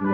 [0.00, 0.08] Good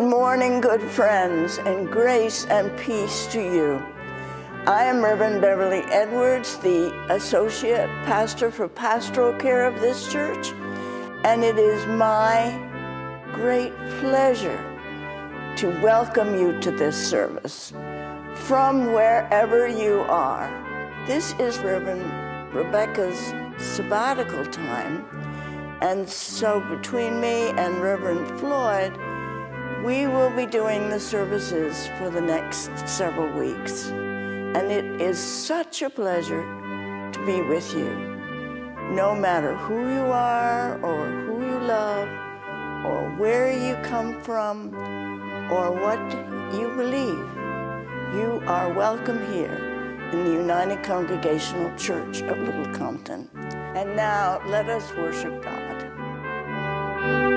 [0.00, 3.80] morning, good friends, and grace and peace to you.
[4.66, 10.50] I am Reverend Beverly Edwards, the Associate Pastor for Pastoral Care of this church,
[11.22, 12.58] and it is my
[13.32, 14.58] great pleasure
[15.58, 17.72] to welcome you to this service
[18.46, 20.48] from wherever you are.
[21.04, 23.18] This is Reverend Rebecca's
[23.58, 25.04] sabbatical time,
[25.80, 28.96] and so between me and Reverend Floyd,
[29.84, 33.88] we will be doing the services for the next several weeks.
[33.88, 36.44] And it is such a pleasure
[37.10, 37.90] to be with you.
[38.92, 42.08] No matter who you are, or who you love,
[42.86, 44.72] or where you come from,
[45.50, 46.00] or what
[46.54, 47.45] you believe,
[48.14, 53.28] you are welcome here in the United Congregational Church of Little Compton.
[53.74, 57.35] And now let us worship God.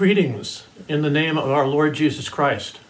[0.00, 2.80] Greetings in the name of our Lord Jesus Christ.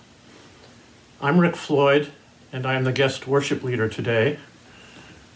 [1.21, 2.13] I'm Rick Floyd,
[2.53, 4.39] and I am the guest worship leader today,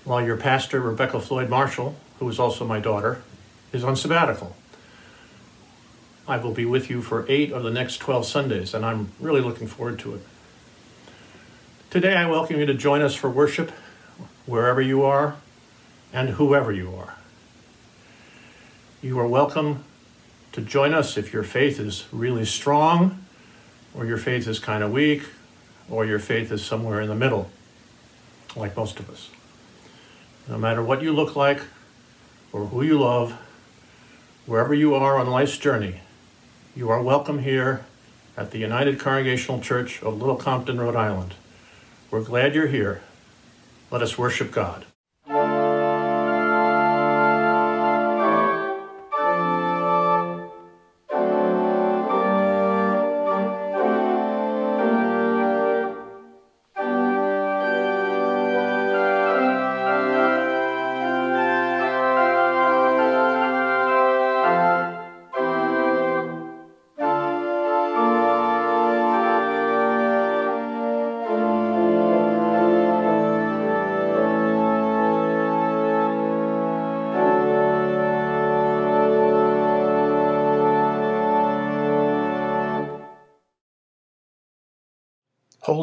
[0.04, 3.22] while your pastor, Rebecca Floyd Marshall, who is also my daughter,
[3.72, 4.54] is on sabbatical.
[6.28, 9.40] I will be with you for eight of the next 12 Sundays, and I'm really
[9.40, 10.20] looking forward to it.
[11.90, 13.72] Today, I welcome you to join us for worship
[14.46, 15.38] wherever you are
[16.12, 17.16] and whoever you are.
[19.02, 19.82] You are welcome
[20.54, 23.18] to join us if your faith is really strong,
[23.92, 25.24] or your faith is kind of weak,
[25.90, 27.50] or your faith is somewhere in the middle,
[28.54, 29.30] like most of us.
[30.48, 31.60] No matter what you look like
[32.52, 33.32] or who you love,
[34.46, 36.00] wherever you are on life's journey,
[36.76, 37.84] you are welcome here
[38.36, 41.34] at the United Congregational Church of Little Compton, Rhode Island.
[42.12, 43.02] We're glad you're here.
[43.90, 44.86] Let us worship God.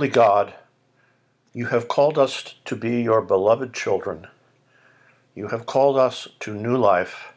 [0.02, 0.56] Holy God,
[1.54, 4.26] you have called us to be your beloved children.
[5.36, 7.34] You have called us to new life,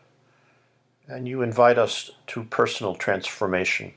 [1.07, 3.93] and you invite us to personal transformation.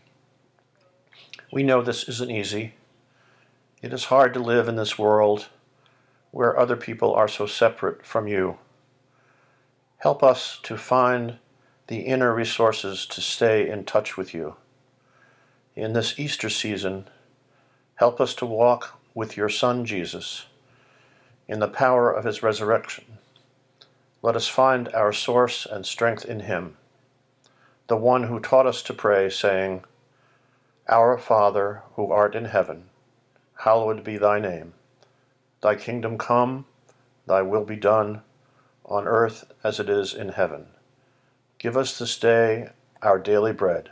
[1.49, 2.73] We know this isn't easy.
[3.81, 5.47] It is hard to live in this world
[6.31, 8.57] where other people are so separate from you.
[9.99, 11.37] Help us to find
[11.87, 14.57] the inner resources to stay in touch with you.
[15.73, 17.07] In this Easter season,
[17.97, 20.45] Help us to walk with your Son, Jesus,
[21.47, 23.17] in the power of his resurrection.
[24.21, 26.77] Let us find our source and strength in him,
[27.87, 29.83] the one who taught us to pray, saying,
[30.87, 32.83] Our Father, who art in heaven,
[33.61, 34.73] hallowed be thy name.
[35.61, 36.65] Thy kingdom come,
[37.25, 38.21] thy will be done,
[38.85, 40.67] on earth as it is in heaven.
[41.57, 42.69] Give us this day
[43.01, 43.89] our daily bread,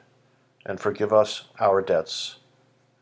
[0.63, 2.35] and forgive us our debts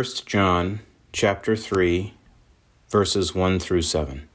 [0.00, 0.80] First John
[1.12, 2.14] chapter 3
[2.88, 4.30] verses 1 through 7.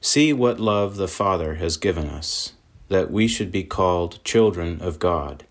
[0.00, 2.54] See what love the Father has given us,
[2.88, 5.44] that we should be called children of God.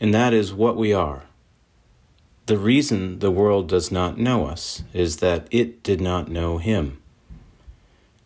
[0.00, 1.24] And that is what we are.
[2.46, 6.96] The reason the world does not know us is that it did not know Him.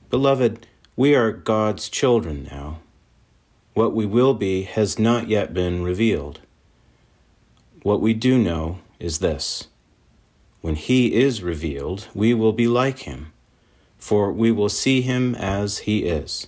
[0.08, 2.78] Beloved, we are God's children now.
[3.74, 6.38] What we will be has not yet been revealed.
[7.82, 9.66] What we do know is this
[10.60, 13.32] When he is revealed, we will be like him,
[13.98, 16.46] for we will see him as he is.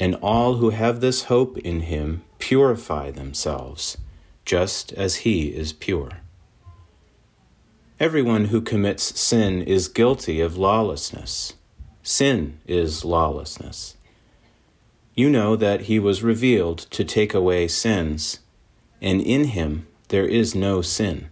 [0.00, 3.98] And all who have this hope in him purify themselves,
[4.44, 6.20] just as he is pure.
[8.00, 11.54] Everyone who commits sin is guilty of lawlessness.
[12.02, 13.96] Sin is lawlessness.
[15.14, 18.40] You know that he was revealed to take away sins,
[19.00, 21.28] and in him there is no sin.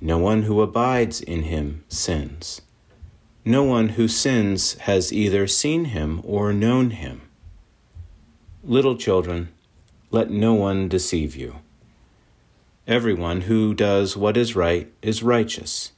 [0.00, 2.60] No one who abides in him sins.
[3.44, 7.22] No one who sins has either seen him or known him.
[8.62, 9.48] Little children,
[10.10, 11.56] let no one deceive you.
[12.86, 15.92] Everyone who does what is right is righteous,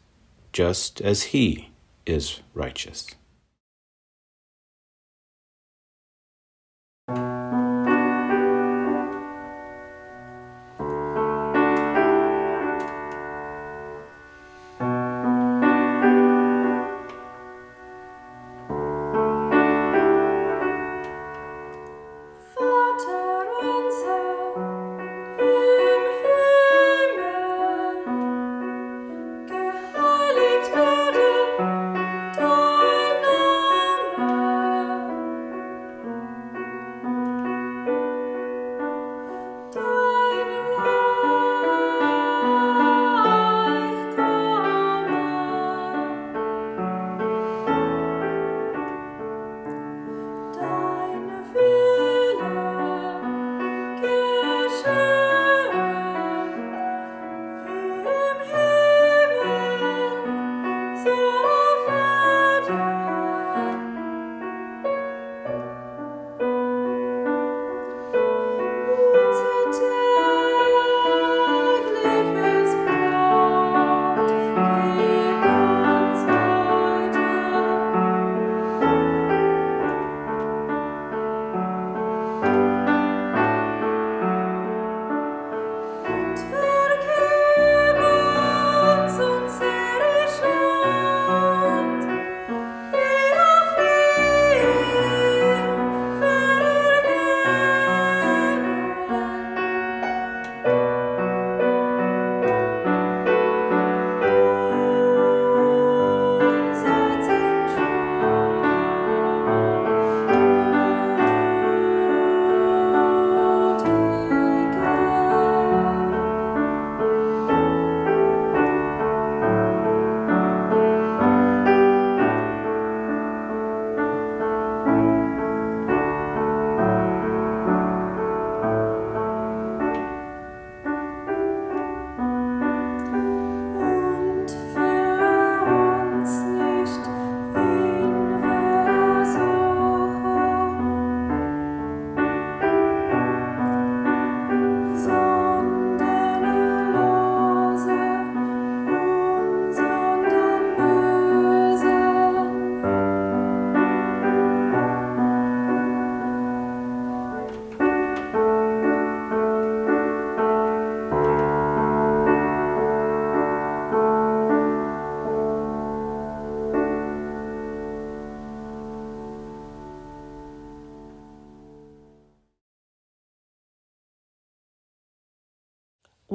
[0.53, 1.71] just as he
[2.07, 3.15] is righteous.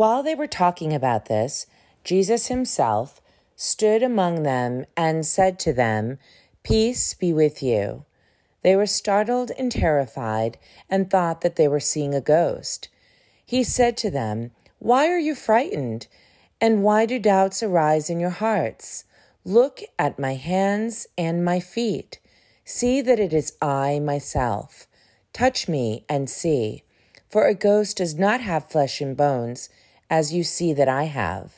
[0.04, 1.66] While they were talking about this,
[2.04, 3.22] Jesus himself
[3.56, 6.20] stood among them and said to them,
[6.62, 8.04] Peace be with you.
[8.64, 10.58] They were startled and terrified
[10.90, 12.90] and thought that they were seeing a ghost.
[13.46, 16.08] He said to them, Why are you frightened?
[16.60, 19.06] And why do doubts arise in your hearts?
[19.46, 22.20] Look at my hands and my feet.
[22.66, 24.86] See that it is I myself.
[25.32, 26.84] Touch me and see.
[27.30, 29.70] For a ghost does not have flesh and bones,
[30.14, 31.52] as you see that I have.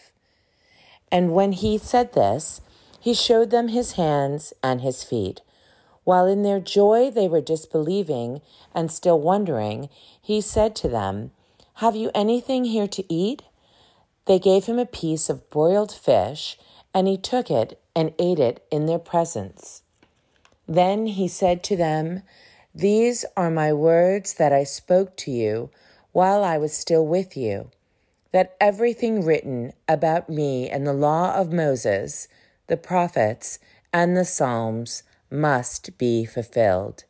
[1.12, 2.62] And when he said this,
[3.01, 5.41] he showed them his hands and his feet.
[6.05, 8.39] While in their joy they were disbelieving
[8.74, 9.89] and still wondering,
[10.21, 11.31] he said to them,
[11.83, 13.43] Have you anything here to eat?
[14.25, 16.57] They gave him a piece of broiled fish,
[16.93, 19.81] and he took it and ate it in their presence.
[20.65, 22.21] Then he said to them,
[22.74, 25.71] These are my words that I spoke to you
[26.13, 27.69] while I was still with you,
[28.36, 32.27] that everything written about me in the law of Moses,
[32.68, 33.60] the prophets,
[33.94, 37.06] and the Psalms must be fulfilled.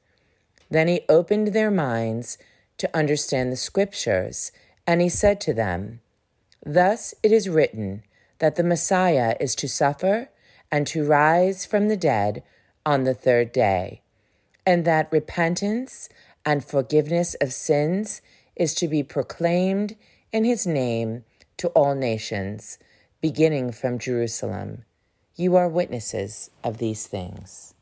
[0.69, 2.37] Then he opened their minds
[2.77, 4.51] to understand the scriptures,
[4.85, 5.99] and he said to them,
[6.63, 8.03] Thus it is written
[8.37, 10.29] that the Messiah is to suffer
[10.71, 12.43] and to rise from the dead
[12.85, 14.03] on the third day,
[14.63, 16.07] and that repentance
[16.45, 18.21] and forgiveness of sins
[18.55, 19.95] is to be proclaimed
[20.31, 21.23] in his name
[21.57, 22.77] to all nations,
[23.21, 24.83] beginning from Jerusalem.
[25.35, 27.73] You are witnesses of these things.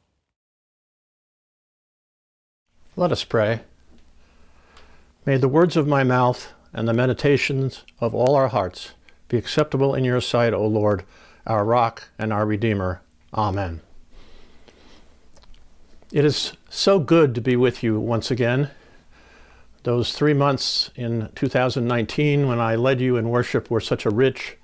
[2.95, 3.61] Let us pray.
[5.25, 8.91] May the words of my mouth and the meditations of all our hearts
[9.29, 11.05] be acceptable in your sight, O Lord,
[11.47, 13.01] our rock and our Redeemer.
[13.33, 13.81] Amen.
[16.11, 18.69] It is so good to be with you once again.
[19.83, 24.57] Those three months in 2019 when I led you in worship were such a rich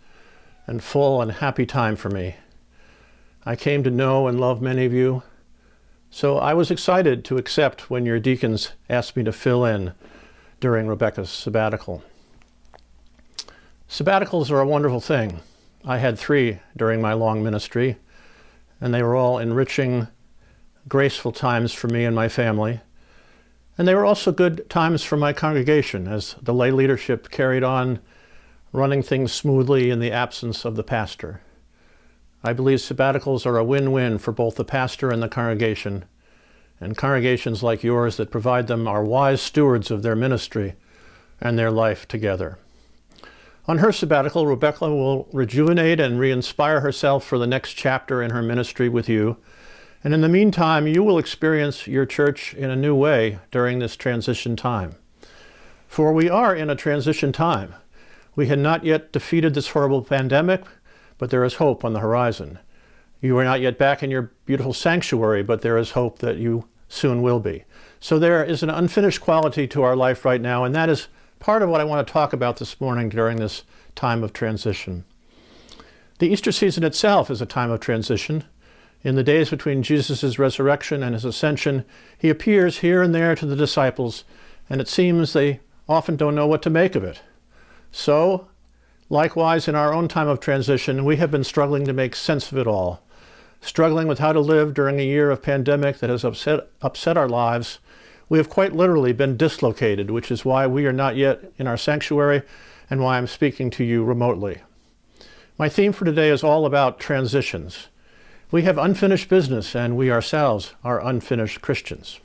[0.66, 2.36] and full and happy time for me.
[3.46, 5.24] I came to know and love many of you
[6.12, 9.94] so I was excited to accept when your deacons asked me to fill in
[10.60, 12.04] during Rebecca's sabbatical.
[13.88, 15.40] Sabbaticals are a wonderful thing.
[15.86, 17.98] I had three during my long ministry,
[18.82, 20.08] and they were all enriching,
[20.88, 22.82] graceful times for me and my family.
[23.80, 28.00] And they were also good times for my congregation as the lay leadership carried on
[28.74, 31.40] running things smoothly in the absence of the pastor.
[32.44, 36.04] I believe sabbaticals are a win win for both the pastor and the congregation,
[36.82, 40.76] and congregations like yours that provide them are wise stewards of their ministry
[41.40, 42.60] and their life together.
[43.66, 48.32] On her sabbatical, Rebecca will rejuvenate and re inspire herself for the next chapter in
[48.32, 49.38] her ministry with you.
[50.04, 53.96] And in the meantime, you will experience your church in a new way during this
[53.96, 54.96] transition time.
[55.88, 57.74] For we are in a transition time.
[58.36, 60.64] We had not yet defeated this horrible pandemic
[61.20, 62.58] but there is hope on the horizon.
[63.22, 66.68] You are not yet back in your beautiful sanctuary, but there is hope that you
[66.88, 67.66] soon will be.
[68.00, 71.62] So there is an unfinished quality to our life right now, and that is part
[71.62, 73.64] of what I want to talk about this morning during this
[73.94, 75.04] time of transition.
[76.18, 78.46] The Easter season itself is a time of transition.
[79.04, 81.86] In the days between Jesus' resurrection and his ascension,
[82.18, 84.24] he appears here and there to the disciples,
[84.70, 87.22] and it seems they often don't know what to make of it.
[87.92, 88.48] So,
[89.12, 92.60] Likewise, in our own time of transition, we have been struggling to make sense of
[92.60, 93.02] it all,
[93.60, 97.28] struggling with how to live during a year of pandemic that has upset, upset our
[97.28, 97.80] lives.
[98.30, 101.78] We have quite literally been dislocated, which is why we are not yet in our
[101.78, 102.44] sanctuary
[102.88, 104.62] and why I'm speaking to you remotely.
[105.58, 107.88] My theme for today is all about transitions.
[108.52, 112.20] We have unfinished business, and we ourselves are unfinished Christians.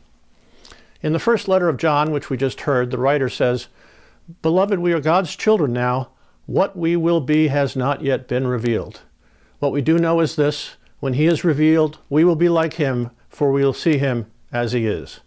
[1.03, 3.69] In the first letter of John, which we just heard, the writer says,
[4.41, 6.09] Beloved, we are God's children now
[6.47, 9.01] what we will be has not yet been revealed.
[9.61, 13.11] What we do know is this when he is revealed, we will be like him,
[13.29, 15.21] for we will see him as he is.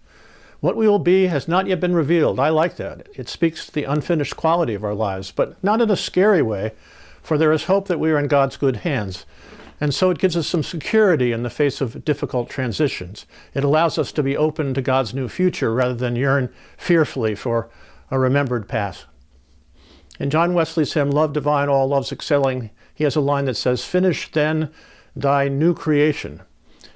[0.60, 2.40] What we will be has not yet been revealed.
[2.40, 3.08] I like that.
[3.16, 6.74] It speaks to the unfinished quality of our lives, but not in a scary way,
[7.22, 9.26] for there is hope that we are in God's good hands.
[9.80, 13.26] And so it gives us some security in the face of difficult transitions.
[13.54, 17.70] It allows us to be open to God's new future rather than yearn fearfully for
[18.10, 19.06] a remembered past.
[20.20, 23.86] In John Wesley's hymn, Love Divine, All Loves Excelling, he has a line that says,
[23.86, 24.72] Finish then
[25.16, 26.42] thy new creation.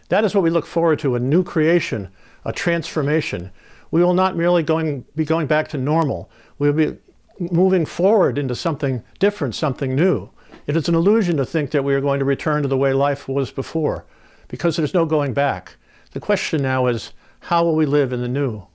[0.09, 2.09] That is what we look forward to a new creation,
[2.43, 3.51] a transformation.
[3.91, 6.97] We will not merely going, be going back to normal, we will be
[7.39, 10.29] moving forward into something different, something new.
[10.67, 12.93] It is an illusion to think that we are going to return to the way
[12.93, 14.05] life was before,
[14.47, 15.75] because there's no going back.
[16.11, 18.67] The question now is, how will we live in the new?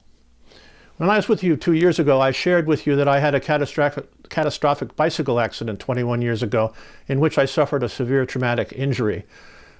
[0.97, 3.35] When I was with you two years ago, I shared with you that I had
[3.35, 6.73] a catastrophic, catastrophic bicycle accident 21 years ago
[7.07, 9.25] in which I suffered a severe traumatic injury.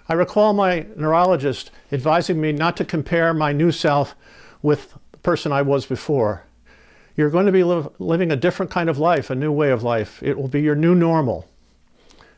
[0.09, 4.15] I recall my neurologist advising me not to compare my new self
[4.61, 6.45] with the person I was before.
[7.17, 9.83] You're going to be li- living a different kind of life, a new way of
[9.83, 10.23] life.
[10.23, 11.49] It will be your new normal.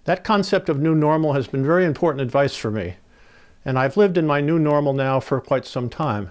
[0.09, 2.95] That concept of new normal has been very important advice for me.
[3.63, 6.31] And I've lived in my new normal now for quite some time.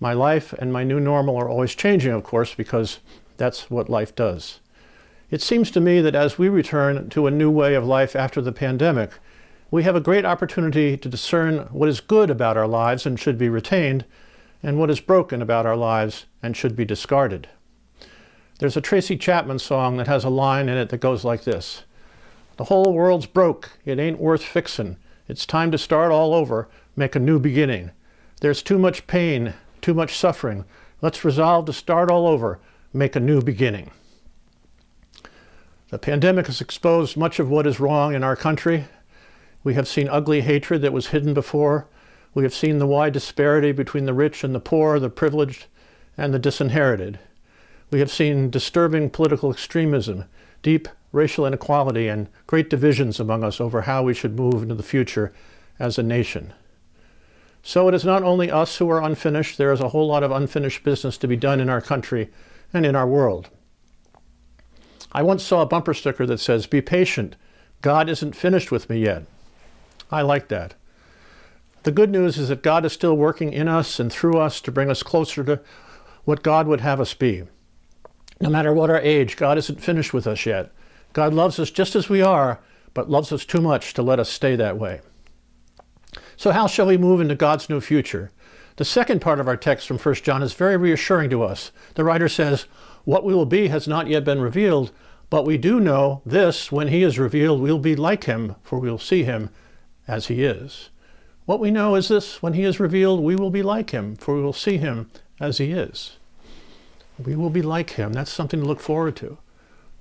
[0.00, 2.98] My life and my new normal are always changing, of course, because
[3.36, 4.58] that's what life does.
[5.30, 8.40] It seems to me that as we return to a new way of life after
[8.40, 9.12] the pandemic,
[9.70, 13.38] we have a great opportunity to discern what is good about our lives and should
[13.38, 14.04] be retained,
[14.60, 17.46] and what is broken about our lives and should be discarded.
[18.58, 21.84] There's a Tracy Chapman song that has a line in it that goes like this
[22.56, 24.96] The whole world's broke, it ain't worth fixin'.
[25.26, 27.90] It's time to start all over, make a new beginning.
[28.40, 30.64] There's too much pain, too much suffering.
[31.02, 32.60] Let's resolve to start all over,
[32.92, 33.90] make a new beginning.
[35.90, 38.86] The pandemic has exposed much of what is wrong in our country.
[39.64, 41.88] We have seen ugly hatred that was hidden before.
[42.34, 45.66] We have seen the wide disparity between the rich and the poor, the privileged
[46.16, 47.18] and the disinherited.
[47.90, 50.24] We have seen disturbing political extremism,
[50.62, 54.82] deep racial inequality, and great divisions among us over how we should move into the
[54.82, 55.32] future
[55.78, 56.52] as a nation.
[57.62, 60.30] So it is not only us who are unfinished, there is a whole lot of
[60.30, 62.30] unfinished business to be done in our country
[62.72, 63.48] and in our world.
[65.12, 67.36] I once saw a bumper sticker that says, Be patient,
[67.80, 69.24] God isn't finished with me yet.
[70.10, 70.74] I like that.
[71.84, 74.72] The good news is that God is still working in us and through us to
[74.72, 75.60] bring us closer to
[76.24, 77.44] what God would have us be.
[78.40, 80.72] No matter what our age, God isn't finished with us yet.
[81.14, 82.60] God loves us just as we are,
[82.92, 85.00] but loves us too much to let us stay that way.
[86.36, 88.30] So, how shall we move into God's new future?
[88.76, 91.70] The second part of our text from 1 John is very reassuring to us.
[91.94, 92.66] The writer says,
[93.04, 94.90] What we will be has not yet been revealed,
[95.30, 98.98] but we do know this when he is revealed, we'll be like him, for we'll
[98.98, 99.50] see him
[100.08, 100.90] as he is.
[101.46, 104.34] What we know is this when he is revealed, we will be like him, for
[104.34, 106.16] we will see him as he is.
[107.24, 108.12] We will be like him.
[108.12, 109.38] That's something to look forward to.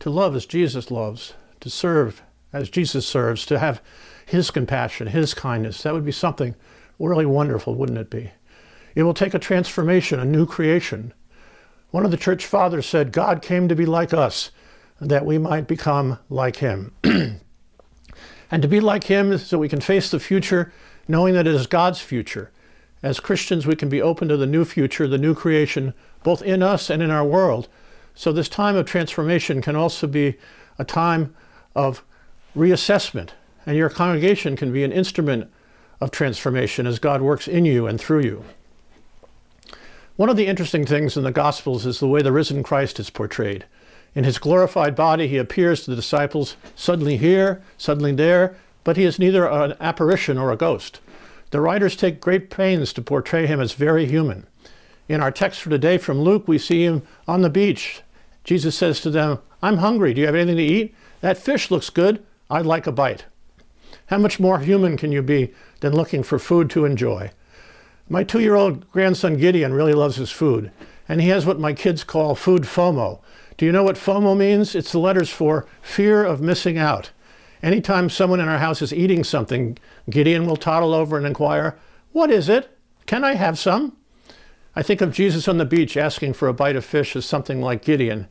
[0.03, 3.81] To love as Jesus loves, to serve as Jesus serves, to have
[4.25, 5.81] his compassion, His kindness.
[5.81, 6.55] That would be something
[6.99, 8.31] really wonderful, wouldn't it be?
[8.95, 11.13] It will take a transformation, a new creation.
[11.91, 14.51] One of the church fathers said, God came to be like us,
[14.99, 16.93] that we might become like Him.
[17.03, 20.73] and to be like Him is so we can face the future
[21.07, 22.51] knowing that it is God's future.
[23.01, 26.61] As Christians, we can be open to the new future, the new creation, both in
[26.61, 27.69] us and in our world.
[28.15, 30.35] So, this time of transformation can also be
[30.77, 31.35] a time
[31.75, 32.03] of
[32.55, 33.29] reassessment
[33.65, 35.49] and your congregation can be an instrument
[36.01, 38.43] of transformation as God works in you and through you.
[40.15, 43.09] One of the interesting things in the Gospels is the way the risen Christ is
[43.09, 43.65] portrayed.
[44.13, 49.05] In his glorified body, he appears to the disciples suddenly here, suddenly there, but he
[49.05, 50.99] is neither an apparition or a ghost.
[51.49, 54.45] The writers take great pains to portray him as very human.
[55.09, 58.01] In our text for today from Luke, we see him on the beach.
[58.43, 60.13] Jesus says to them, I'm hungry.
[60.13, 60.95] Do you have anything to eat?
[61.21, 62.23] That fish looks good.
[62.49, 63.25] I'd like a bite.
[64.07, 67.31] How much more human can you be than looking for food to enjoy?
[68.09, 70.71] My two year old grandson Gideon really loves his food,
[71.07, 73.19] and he has what my kids call food FOMO.
[73.57, 74.75] Do you know what FOMO means?
[74.75, 77.11] It's the letters for fear of missing out.
[77.61, 79.77] Anytime someone in our house is eating something,
[80.09, 81.77] Gideon will toddle over and inquire,
[82.11, 82.77] What is it?
[83.05, 83.95] Can I have some?
[84.75, 87.61] I think of Jesus on the beach asking for a bite of fish as something
[87.61, 88.27] like Gideon,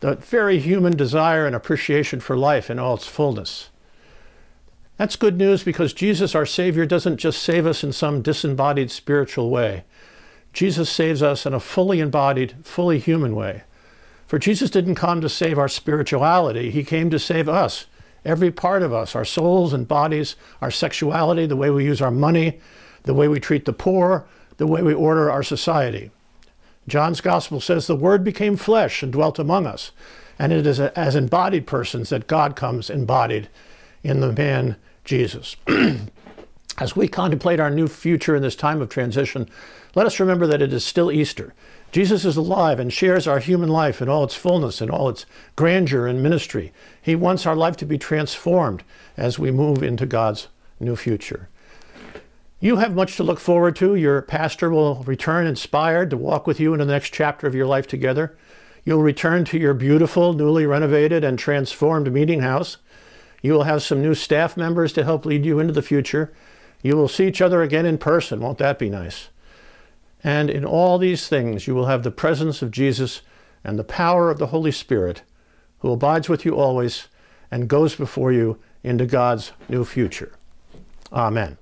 [0.00, 3.68] the very human desire and appreciation for life in all its fullness.
[4.96, 9.50] That's good news because Jesus, our Savior, doesn't just save us in some disembodied spiritual
[9.50, 9.84] way.
[10.52, 13.62] Jesus saves us in a fully embodied, fully human way.
[14.26, 17.86] For Jesus didn't come to save our spirituality, He came to save us,
[18.24, 22.10] every part of us, our souls and bodies, our sexuality, the way we use our
[22.10, 22.60] money,
[23.02, 26.10] the way we treat the poor, the way we order our society.
[26.88, 29.92] John's Gospel says the Word became flesh and dwelt among us,
[30.38, 33.48] and it is as embodied persons that God comes embodied
[34.02, 35.56] in the man Jesus.
[36.78, 39.48] As we contemplate our new future in this time of transition,
[39.94, 41.54] let us remember that it is still Easter.
[41.92, 45.26] Jesus is alive and shares our human life in all its fullness and all its
[45.54, 46.72] grandeur and ministry.
[47.00, 48.82] He wants our life to be transformed
[49.16, 50.48] as we move into God's
[50.80, 51.50] new future.
[52.62, 53.96] You have much to look forward to.
[53.96, 57.66] Your pastor will return inspired to walk with you into the next chapter of your
[57.66, 58.38] life together.
[58.84, 62.76] You'll return to your beautiful, newly renovated, and transformed meeting house.
[63.42, 66.32] You will have some new staff members to help lead you into the future.
[66.82, 68.38] You will see each other again in person.
[68.38, 69.30] Won't that be nice?
[70.22, 73.22] And in all these things you will have the presence of Jesus
[73.64, 75.22] and the power of the Holy Spirit,
[75.80, 77.08] who abides with you always
[77.50, 80.32] and goes before you into God's new future.
[81.12, 81.58] Amen.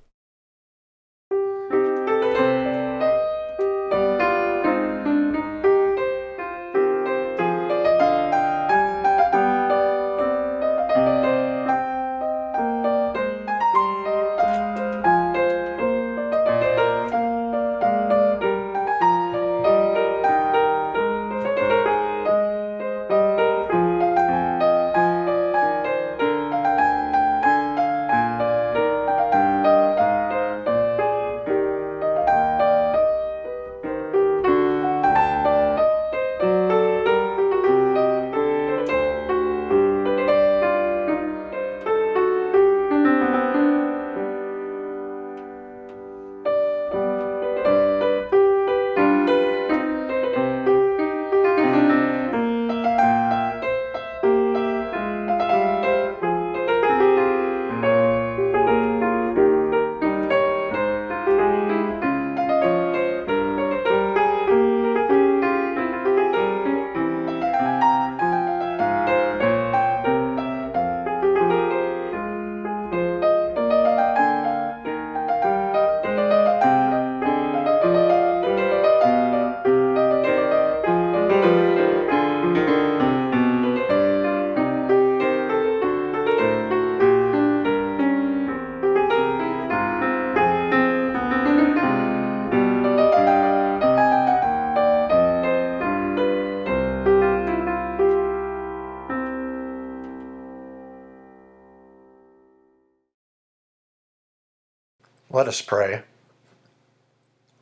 [105.51, 106.03] Us pray.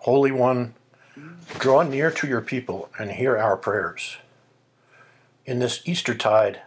[0.01, 0.75] Holy One,
[1.59, 4.19] draw near to your people and hear our prayers.
[5.47, 6.61] In this Eastertide,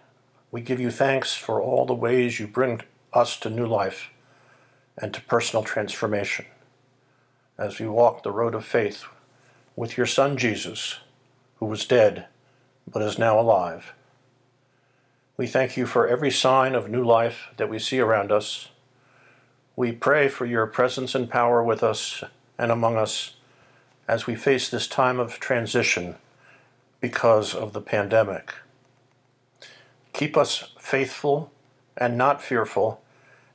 [0.49, 2.81] we give you thanks for all the ways you bring
[3.13, 4.09] us to new life
[4.97, 6.47] and to personal transformation
[7.55, 9.03] as we walk the road of faith
[9.75, 11.01] with your Son Jesus,
[11.57, 12.25] who was dead
[12.91, 13.93] but is now alive.
[15.37, 18.70] We thank you for every sign of new life that we see around us
[19.75, 22.23] we pray for your presence and power with us
[22.57, 23.35] and among us
[24.07, 26.15] as we face this time of transition
[26.99, 28.53] because of the pandemic.
[30.13, 31.51] Keep us faithful
[31.97, 33.01] and not fearful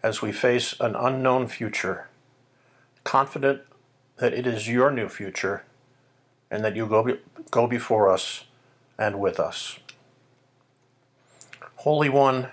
[0.02, 2.09] as we face an unknown future,
[3.05, 3.62] confident
[4.16, 5.64] that it is your new future
[6.50, 8.44] and that you go, be, go before us
[8.98, 9.79] and with us.
[11.76, 12.48] Holy One,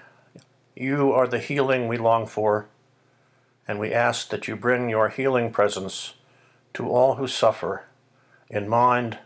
[0.76, 2.68] you are the healing we long for
[3.68, 6.14] and we ask that you bring your healing presence
[6.74, 7.86] to all who suffer
[8.50, 9.20] in mind,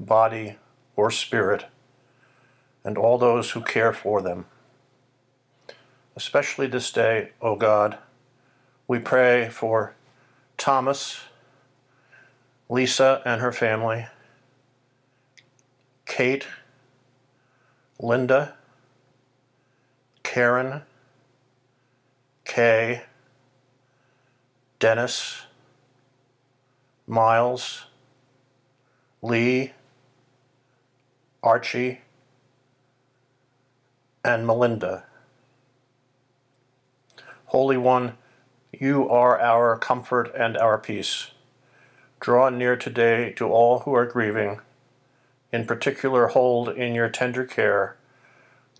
[0.00, 0.56] body,
[0.96, 1.66] or spirit,
[2.82, 4.46] and all those who care for them.
[6.16, 7.98] Especially this day, O God,
[8.86, 9.94] we pray for
[10.56, 11.20] Thomas,
[12.68, 14.06] Lisa and her family,
[16.06, 16.46] Kate,
[17.98, 18.54] Linda,
[20.22, 20.82] Karen,
[22.44, 23.02] Kay,
[24.84, 25.46] Dennis,
[27.06, 27.86] Miles,
[29.22, 29.72] Lee,
[31.42, 32.02] Archie,
[34.22, 35.04] and Melinda.
[37.46, 38.18] Holy One,
[38.78, 41.30] you are our comfort and our peace.
[42.20, 44.60] Draw near today to all who are grieving.
[45.50, 47.96] In particular, hold in your tender care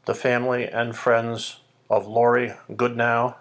[0.04, 3.36] the family and friends of Laurie Goodnow,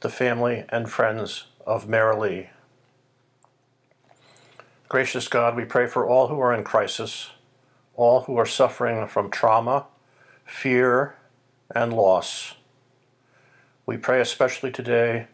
[0.00, 2.48] the family and friends of Marilee.
[4.88, 7.30] Gracious God, we pray for all who are in crisis,
[7.94, 9.86] all who are suffering from trauma,
[10.44, 11.16] fear,
[11.74, 12.54] and loss.
[13.86, 15.28] We pray especially today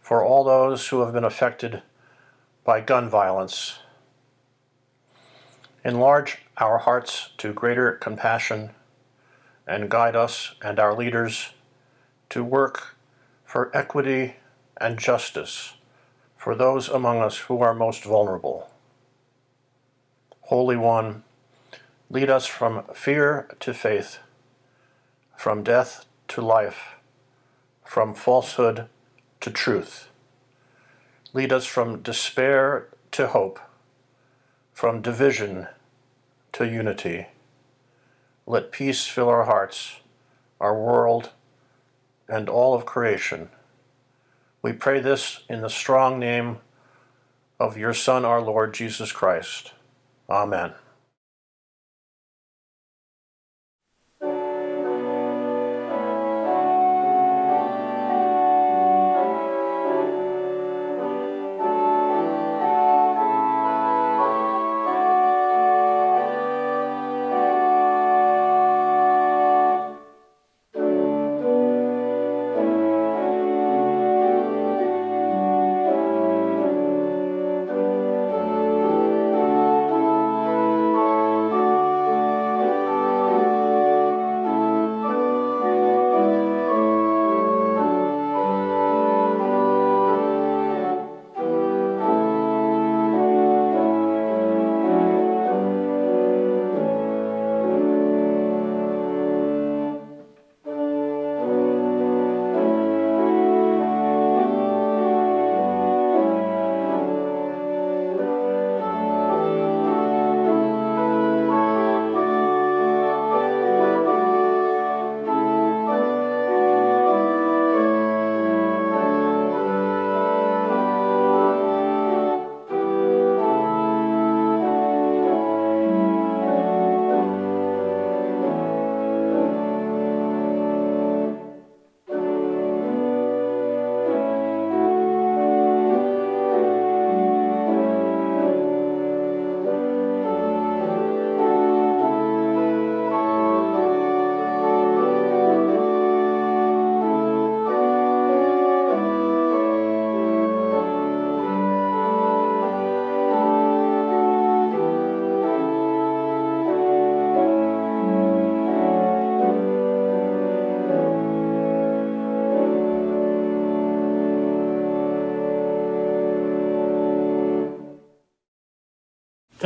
[0.00, 1.82] for all those who have been affected
[2.64, 3.80] by gun violence.
[5.84, 8.70] Enlarge our hearts to greater compassion
[9.66, 11.50] and guide us and our leaders
[12.30, 12.96] to work
[13.44, 14.36] for equity
[14.78, 15.74] and justice
[16.36, 18.70] for those among us who are most vulnerable.
[20.42, 21.24] Holy One,
[22.08, 24.18] lead us from fear to faith,
[25.36, 26.96] from death to life,
[27.84, 28.88] from falsehood
[29.40, 30.08] to truth.
[31.32, 33.58] Lead us from despair to hope,
[34.72, 35.66] from division
[36.52, 37.26] to unity.
[38.46, 40.00] Let peace fill our hearts,
[40.60, 41.30] our world,
[42.28, 43.50] and all of creation.
[44.66, 46.58] We pray this in the strong name
[47.60, 49.72] of your Son, our Lord Jesus Christ.
[50.28, 50.72] Amen.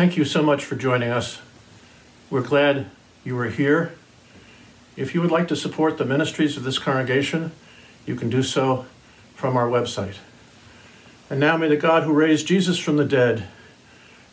[0.01, 1.43] Thank you so much for joining us.
[2.31, 2.87] We're glad
[3.23, 3.93] you are here.
[4.97, 7.53] If you would like to support the ministries of this congregation,
[8.07, 8.87] you can do so
[9.35, 10.15] from our website.
[11.29, 13.47] And now may the God who raised Jesus from the dead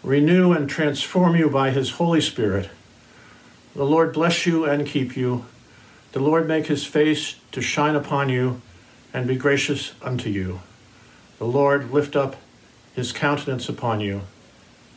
[0.04, 2.70] renew and transform you by his Holy Spirit.
[3.76, 5.48] The Lord bless you and keep you.
[6.14, 8.62] The Lord make his face to shine upon you
[9.14, 10.62] and be gracious unto you.
[11.40, 12.38] The Lord lift up
[12.96, 14.22] his countenance upon you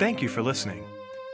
[0.00, 0.82] Thank you for listening.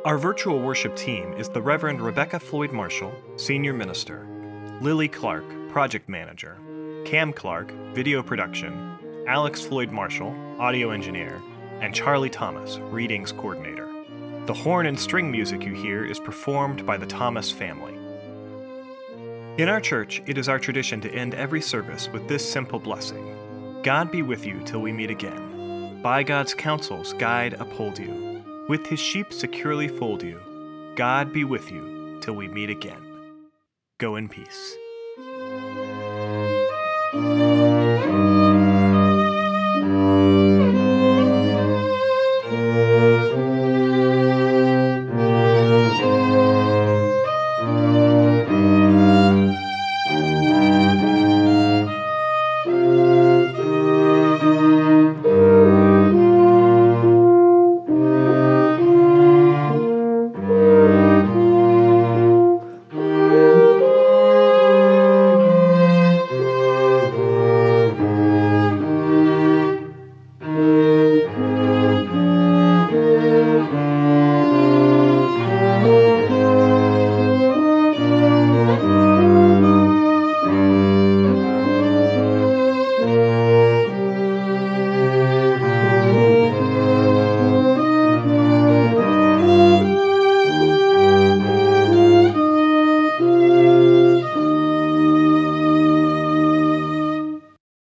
[0.05, 4.25] Our virtual worship team is the Reverend Rebecca Floyd Marshall, Senior Minister,
[4.81, 6.59] Lily Clark, Project Manager,
[7.05, 11.41] Cam Clark, Video Production, Alex Floyd Marshall, Audio Engineer,
[11.81, 13.89] and Charlie Thomas, Readings Coordinator.
[14.47, 17.95] The horn and string music you hear is performed by the Thomas family.
[19.61, 23.83] In our church, it is our tradition to end every service with this simple blessing
[23.83, 26.01] God be with you till we meet again.
[26.03, 28.43] By God's counsels, guide, uphold you.
[28.69, 30.41] With his sheep securely fold you.
[30.95, 33.03] God be with you till we meet again.
[33.99, 34.77] Go in peace.
[37.13, 37.62] Música